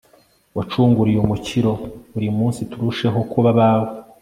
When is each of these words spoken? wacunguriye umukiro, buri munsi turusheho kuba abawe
wacunguriye 0.57 1.19
umukiro, 1.21 1.71
buri 2.13 2.27
munsi 2.37 2.61
turusheho 2.69 3.19
kuba 3.31 3.49
abawe 3.55 3.89